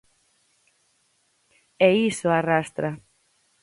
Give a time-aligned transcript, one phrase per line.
[1.89, 2.89] E iso arrastra.